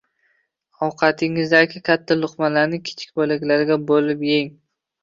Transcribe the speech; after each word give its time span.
Ovqatingizdagi 0.87 1.83
katta 1.91 2.19
luqmalarni 2.25 2.83
kichik 2.89 3.17
bo‘laklarga 3.23 3.81
bo‘lib 3.95 4.31
yeng. 4.35 4.55